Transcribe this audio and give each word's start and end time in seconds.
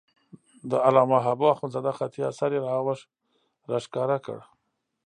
د 0.69 0.71
علامه 0.85 1.17
حبو 1.25 1.45
اخندزاده 1.53 1.91
خطي 1.99 2.21
اثر 2.31 2.49
یې 2.55 2.59
را 2.65 2.75
وښکاره 3.69 4.17
کړ. 4.25 4.37